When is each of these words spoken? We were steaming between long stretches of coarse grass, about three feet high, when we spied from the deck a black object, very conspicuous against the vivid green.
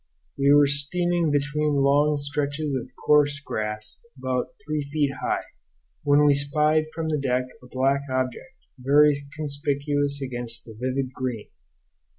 We 0.35 0.51
were 0.51 0.65
steaming 0.65 1.29
between 1.29 1.75
long 1.83 2.17
stretches 2.17 2.73
of 2.73 2.87
coarse 3.05 3.39
grass, 3.39 3.99
about 4.17 4.55
three 4.65 4.81
feet 4.91 5.11
high, 5.21 5.43
when 6.01 6.25
we 6.25 6.33
spied 6.33 6.85
from 6.91 7.09
the 7.09 7.19
deck 7.19 7.45
a 7.61 7.67
black 7.67 8.01
object, 8.11 8.55
very 8.79 9.15
conspicuous 9.37 10.19
against 10.19 10.65
the 10.65 10.73
vivid 10.73 11.13
green. 11.13 11.49